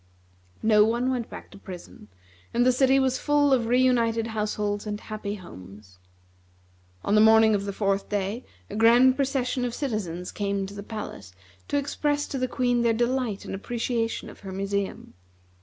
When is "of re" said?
3.53-3.79